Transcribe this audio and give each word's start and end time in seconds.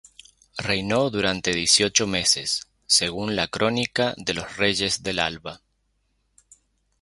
Reinó 0.57 1.11
durante 1.11 1.53
dieciocho 1.53 2.07
meses, 2.07 2.67
según 2.87 3.35
la 3.35 3.47
Crónica 3.47 4.15
de 4.17 4.33
los 4.33 4.57
reyes 4.57 5.03
de 5.03 5.21
Alba. 5.21 5.61